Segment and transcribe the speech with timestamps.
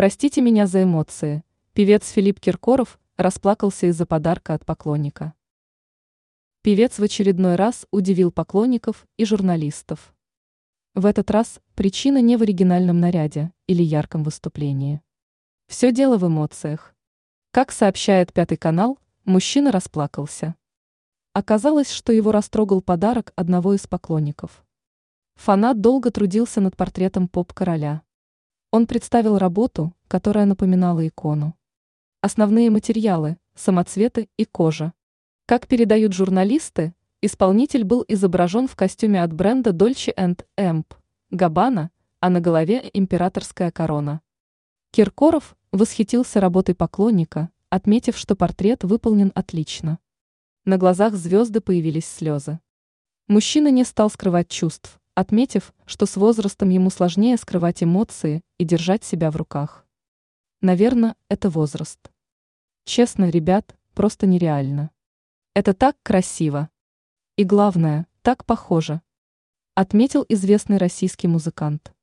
[0.00, 1.44] Простите меня за эмоции.
[1.74, 5.34] Певец Филипп Киркоров расплакался из-за подарка от поклонника.
[6.62, 10.14] Певец в очередной раз удивил поклонников и журналистов.
[10.94, 15.02] В этот раз причина не в оригинальном наряде или ярком выступлении.
[15.66, 16.94] Все дело в эмоциях.
[17.50, 20.54] Как сообщает Пятый канал, мужчина расплакался.
[21.34, 24.64] Оказалось, что его растрогал подарок одного из поклонников.
[25.34, 28.00] Фанат долго трудился над портретом поп-короля.
[28.72, 31.56] Он представил работу, которая напоминала икону.
[32.20, 34.92] Основные материалы– самоцветы и кожа.
[35.46, 40.14] Как передают журналисты, исполнитель был изображен в костюме от бренда Dolce
[40.56, 40.84] Amp,
[41.32, 41.88] Gabbana,
[42.20, 44.20] а на голове императорская корона.
[44.92, 49.98] Киркоров восхитился работой поклонника, отметив, что портрет выполнен отлично.
[50.64, 52.60] На глазах звезды появились слезы.
[53.26, 59.04] Мужчина не стал скрывать чувств, отметив, что с возрастом ему сложнее скрывать эмоции и держать
[59.04, 59.86] себя в руках.
[60.62, 61.98] Наверное, это возраст.
[62.84, 64.90] Честно, ребят, просто нереально.
[65.54, 66.70] Это так красиво.
[67.36, 69.02] И главное, так похоже.
[69.74, 71.94] Отметил известный российский музыкант.